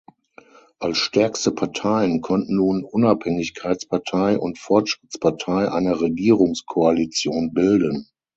[0.79, 8.09] Als stärkste Parteien konnten nun Unabhängigkeitspartei und Fortschrittspartei eine Regierungskoalition bilden.